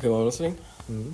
[0.00, 0.56] Okay, wollen wir loslegen?
[0.88, 1.12] Mhm.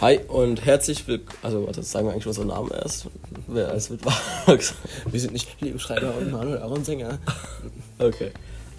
[0.00, 1.38] Hi und herzlich willkommen.
[1.42, 3.08] Also, warte, sagen wir eigentlich unseren Namen erst.
[3.48, 4.00] Wer als mit
[4.46, 7.18] Wir sind nicht Leo Schreiber und Manuel Aaron Sänger.
[7.98, 8.30] Okay.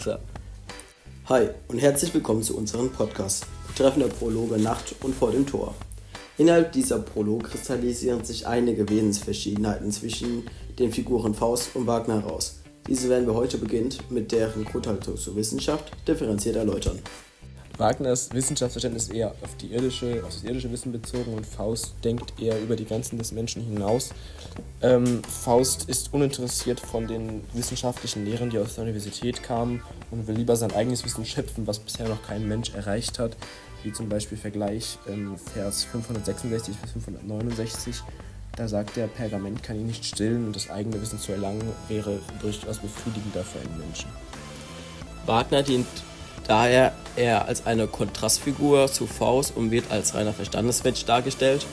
[0.03, 0.15] So.
[1.29, 3.45] Hi und herzlich willkommen zu unserem Podcast.
[3.77, 5.75] Treffender Prologe Nacht und vor dem Tor.
[6.39, 12.61] Innerhalb dieser Prolog kristallisieren sich einige Wesensverschiedenheiten zwischen den Figuren Faust und Wagner heraus.
[12.87, 16.99] Diese werden wir heute beginnt mit deren Grundhaltung zur Wissenschaft differenziert erläutern.
[17.77, 22.59] Wagners Wissenschaftsverständnis eher auf, die irdische, auf das irdische Wissen bezogen und Faust denkt eher
[22.61, 24.11] über die Grenzen des Menschen hinaus.
[24.81, 30.35] Ähm, Faust ist uninteressiert von den wissenschaftlichen Lehren, die aus der Universität kamen und will
[30.35, 33.35] lieber sein eigenes Wissen schöpfen, was bisher noch kein Mensch erreicht hat,
[33.83, 38.03] wie zum Beispiel Vergleich ähm, Vers 566 bis 569.
[38.55, 42.19] Da sagt er, Pergament kann ihn nicht stillen und das eigene Wissen zu erlangen wäre
[42.41, 44.09] durchaus befriedigender für einen Menschen.
[45.25, 45.87] Wagner dient
[46.47, 51.65] Daher er als eine Kontrastfigur zu Faust und wird als reiner Verstandesmensch dargestellt.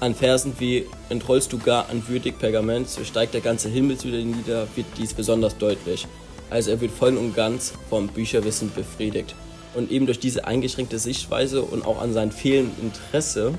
[0.00, 4.10] An Versen wie Entrollst du gar an würdig Pergament, so steigt der ganze Himmel zu
[4.10, 6.06] dir nieder, wird dies besonders deutlich.
[6.50, 9.34] Also er wird voll und ganz vom Bücherwissen befriedigt.
[9.74, 13.54] Und eben durch diese eingeschränkte Sichtweise und auch an sein fehlendes Interesse,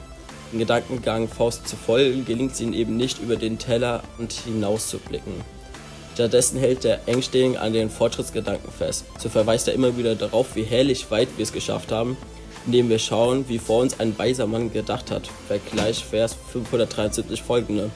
[0.51, 4.87] den Gedankengang Faust zu folgen, gelingt es ihm eben nicht über den Teller und hinaus
[4.87, 5.33] zu blicken.
[6.19, 9.05] Stattdessen hält der Engstirn an den Fortschrittsgedanken fest.
[9.19, 12.17] So verweist er immer wieder darauf, wie herrlich weit wir es geschafft haben,
[12.65, 15.29] indem wir schauen, wie vor uns ein weiser Mann gedacht hat.
[15.47, 17.89] Vergleich Vers 573 folgende.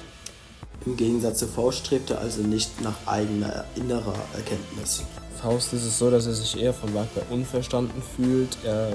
[0.86, 5.04] Im Gegensatz zu Faust strebt er also nicht nach eigener innerer Erkenntnis.
[5.42, 8.58] Faust ist es so, dass er sich eher von Wagner unverstanden fühlt.
[8.64, 8.94] Er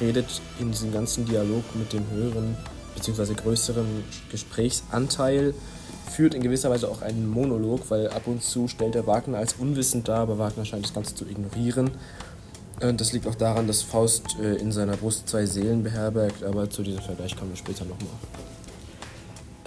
[0.00, 2.56] redet in diesem ganzen Dialog mit dem höheren
[2.94, 3.34] bzw.
[3.34, 5.52] größeren Gesprächsanteil
[6.10, 9.54] führt in gewisser Weise auch einen Monolog, weil ab und zu stellt er Wagner als
[9.54, 11.90] unwissend dar, aber Wagner scheint das Ganze zu ignorieren.
[12.78, 16.82] Das liegt auch daran, dass Faust äh, in seiner Brust zwei Seelen beherbergt, aber zu
[16.82, 18.10] diesem Vergleich kommen wir später nochmal.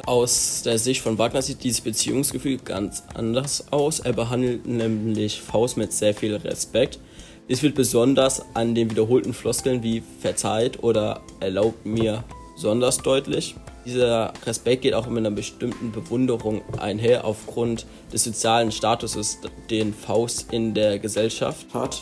[0.06, 4.00] Aus der Sicht von Wagner sieht dieses Beziehungsgefühl ganz anders aus.
[4.00, 7.00] Er behandelt nämlich Faust mit sehr viel Respekt.
[7.48, 12.24] Es wird besonders an den wiederholten Floskeln wie verzeiht oder erlaubt mir
[12.56, 13.56] besonders deutlich.
[13.86, 20.52] Dieser Respekt geht auch mit einer bestimmten Bewunderung einher aufgrund des sozialen Statuses, den Faust
[20.52, 22.02] in der Gesellschaft hat.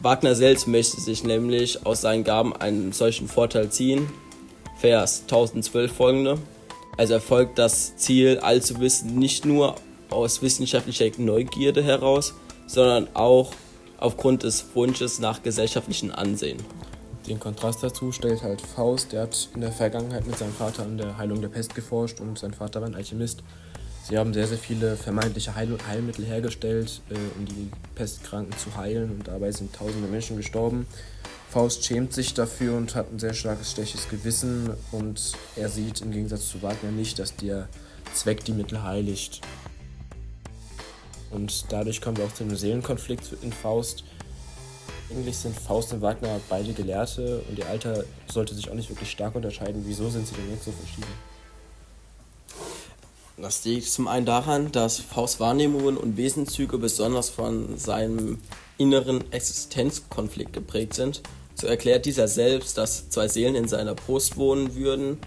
[0.00, 4.10] Wagner selbst möchte sich nämlich aus seinen Gaben einen solchen Vorteil ziehen.
[4.78, 6.38] Vers 1012 folgende.
[6.96, 9.76] Also erfolgt das Ziel, allzuwissen, nicht nur
[10.10, 12.34] aus wissenschaftlicher Neugierde heraus,
[12.66, 13.52] sondern auch
[13.98, 16.58] aufgrund des Wunsches nach gesellschaftlichem Ansehen.
[17.26, 20.98] Den Kontrast dazu stellt halt Faust, der hat in der Vergangenheit mit seinem Vater an
[20.98, 23.42] der Heilung der Pest geforscht und sein Vater war ein Alchemist.
[24.06, 29.10] Sie haben sehr, sehr viele vermeintliche Heil Heilmittel hergestellt, äh, um die Pestkranken zu heilen
[29.10, 30.86] und dabei sind tausende Menschen gestorben.
[31.48, 36.10] Faust schämt sich dafür und hat ein sehr starkes, schlechtes Gewissen und er sieht im
[36.10, 37.68] Gegensatz zu Wagner nicht, dass der
[38.12, 39.40] Zweck die Mittel heiligt.
[41.30, 44.04] Und dadurch kommen wir auch zu einem Seelenkonflikt in Faust.
[45.14, 49.10] Eigentlich sind Faust und Wagner beide Gelehrte und ihr Alter sollte sich auch nicht wirklich
[49.10, 49.84] stark unterscheiden.
[49.86, 51.06] Wieso sind sie denn jetzt so verschieden?
[53.36, 58.38] Das liegt zum einen daran, dass Faust Wahrnehmungen und Wesenszüge besonders von seinem
[58.76, 61.22] inneren Existenzkonflikt geprägt sind.
[61.54, 65.18] So erklärt dieser selbst, dass zwei Seelen in seiner Brust wohnen würden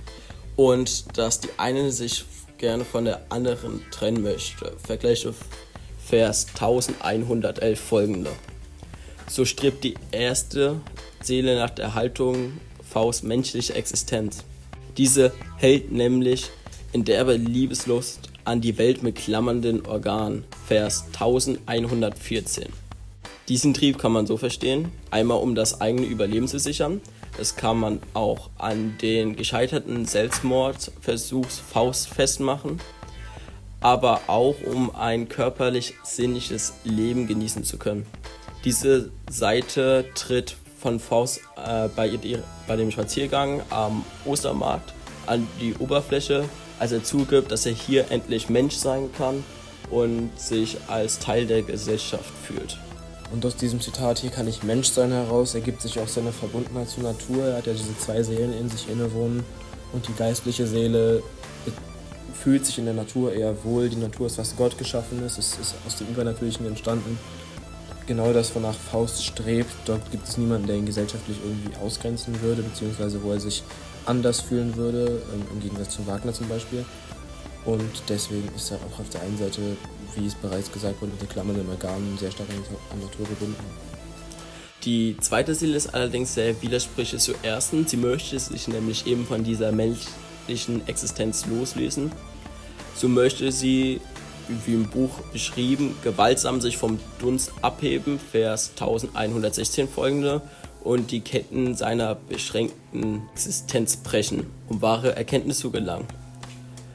[0.57, 2.25] und dass die eine sich
[2.57, 4.73] gerne von der anderen trennen möchte.
[4.85, 5.33] Vergleiche
[6.05, 8.31] Vers 1111 folgende.
[9.29, 10.79] So strebt die erste
[11.21, 14.43] Seele nach der Haltung Faust menschliche Existenz.
[14.97, 16.49] Diese hält nämlich
[16.93, 20.45] in derbe Liebeslust an die Welt mit klammernden Organen.
[20.65, 22.67] Vers 1114.
[23.49, 27.01] Diesen Trieb kann man so verstehen, einmal um das eigene Überleben zu sichern.
[27.37, 32.79] Das kann man auch an den gescheiterten Selbstmordversuch Faust festmachen,
[33.79, 38.05] aber auch um ein körperlich-sinnliches Leben genießen zu können.
[38.65, 42.19] Diese Seite tritt von Faust äh, bei,
[42.67, 44.93] bei dem Spaziergang am Ostermarkt
[45.25, 46.45] an die Oberfläche,
[46.79, 49.43] als er zugibt, dass er hier endlich Mensch sein kann
[49.89, 52.77] und sich als Teil der Gesellschaft fühlt.
[53.31, 56.89] Und aus diesem Zitat hier kann ich Mensch sein heraus, ergibt sich auch seine Verbundenheit
[56.89, 57.45] zur Natur.
[57.45, 59.43] Er hat ja diese zwei Seelen in sich innewohnen
[59.91, 61.21] und die geistliche Seele
[62.33, 63.89] fühlt sich in der Natur eher wohl.
[63.89, 67.17] Die Natur ist, was Gott geschaffen ist, es ist aus dem Übernatürlichen entstanden
[68.07, 69.69] genau das, wonach Faust strebt.
[69.85, 73.61] Dort gibt es niemanden, der ihn gesellschaftlich irgendwie ausgrenzen würde, beziehungsweise wo er sich
[74.05, 76.83] anders fühlen würde, ähm, im Gegensatz zu Wagner zum Beispiel.
[77.65, 79.61] Und deswegen ist er auch auf der einen Seite,
[80.15, 82.55] wie es bereits gesagt wurde, mit den Klammern im Organen sehr stark an
[82.95, 83.63] die Natur gebunden.
[84.85, 87.85] Die zweite Seele ist allerdings sehr widersprüchlich zur ersten.
[87.85, 92.11] Sie möchte sich nämlich eben von dieser menschlichen Existenz loslösen.
[92.95, 94.01] So möchte sie,
[94.65, 100.41] wie im Buch beschrieben, gewaltsam sich vom Dunst abheben, Vers 1116 folgende,
[100.83, 106.07] und die Ketten seiner beschränkten Existenz brechen, um wahre Erkenntnis zu gelangen.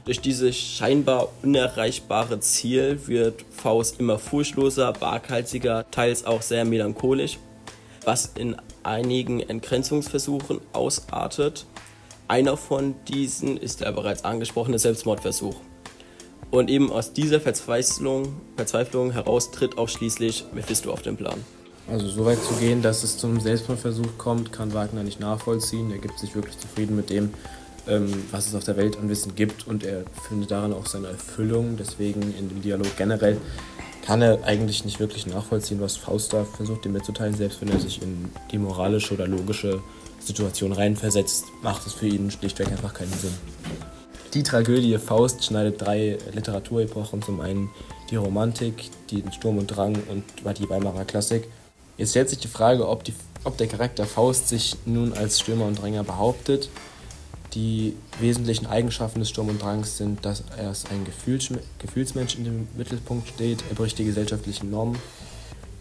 [0.05, 7.37] Durch dieses scheinbar unerreichbare Ziel wird Faust immer furchtloser, waghalsiger, teils auch sehr melancholisch,
[8.03, 11.65] was in einigen Entgrenzungsversuchen ausartet.
[12.27, 15.55] Einer von diesen ist der bereits angesprochene Selbstmordversuch.
[16.51, 21.43] Und eben aus dieser Verzweiflung, Verzweiflung heraus tritt auch schließlich Mephisto auf den Plan.
[21.89, 25.91] Also so weit zu gehen, dass es zum Selbstmordversuch kommt, kann Wagner nicht nachvollziehen.
[25.91, 27.33] Er gibt sich wirklich zufrieden mit dem,
[27.87, 31.07] ähm, was es auf der Welt an Wissen gibt und er findet daran auch seine
[31.07, 31.75] Erfüllung.
[31.77, 33.37] Deswegen in dem Dialog generell
[34.05, 37.35] kann er eigentlich nicht wirklich nachvollziehen, was Faust da versucht, ihm mitzuteilen.
[37.35, 39.81] Selbst wenn er sich in die moralische oder logische
[40.25, 43.33] Situation reinversetzt, macht es für ihn schlichtweg einfach keinen Sinn.
[44.33, 47.21] Die Tragödie Faust schneidet drei Literaturepochen.
[47.21, 47.69] Zum einen
[48.09, 50.23] die Romantik, den Sturm und Drang und
[50.57, 51.47] die Weimarer Klassik.
[51.97, 55.65] Jetzt stellt sich die Frage, ob, die, ob der Charakter Faust sich nun als Stürmer
[55.65, 56.69] und Dränger behauptet
[57.53, 61.49] die wesentlichen Eigenschaften des Sturm und Drangs sind, dass er als ein Gefühls
[61.79, 64.97] Gefühlsmensch in dem Mittelpunkt steht, er bricht die gesellschaftlichen Normen,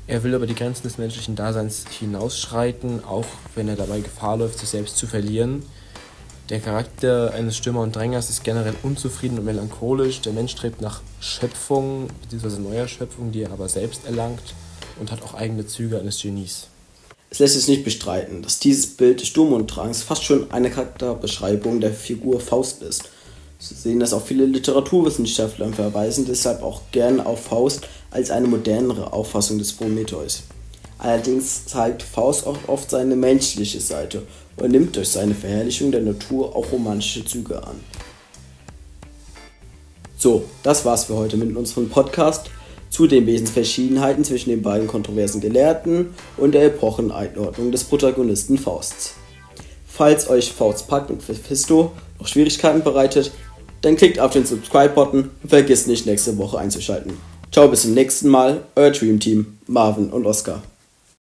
[0.06, 4.58] er will über die Grenzen des menschlichen Daseins hinausschreiten, auch wenn er dabei Gefahr läuft,
[4.58, 5.62] sich selbst zu verlieren.
[6.48, 10.20] Der Charakter eines Stürmer und Drängers ist generell unzufrieden und melancholisch.
[10.20, 12.60] Der Mensch strebt nach Schöpfung, bzw.
[12.60, 14.54] neuer Schöpfung, die er aber selbst erlangt
[14.98, 16.66] und hat auch eigene Züge eines Genies.
[17.30, 20.70] Es lässt sich nicht bestreiten, dass dieses Bild des Sturm und Drangs fast schon eine
[20.70, 23.08] Charakterbeschreibung der Figur Faust ist.
[23.62, 29.12] Sehen das auch viele Literaturwissenschaftler und verweisen deshalb auch gern auf Faust als eine modernere
[29.12, 30.42] Auffassung des Prometheus.
[30.98, 34.22] Allerdings zeigt Faust auch oft seine menschliche Seite
[34.56, 37.76] und nimmt durch seine Verherrlichung der Natur auch romantische Züge an.
[40.18, 42.50] So, das war's für heute mit unserem Podcast
[42.90, 49.14] zu den Wesensverschiedenheiten zwischen den beiden kontroversen Gelehrten und der Epocheneinordnung des Protagonisten Fausts.
[49.86, 53.30] Falls euch Fausts Pakt mit Mephisto noch Schwierigkeiten bereitet,
[53.82, 57.12] dann klickt auf den Subscribe-Button und vergisst nicht nächste Woche einzuschalten.
[57.52, 60.62] Ciao, bis zum nächsten Mal, euer Dream Team, Marvin und Oscar.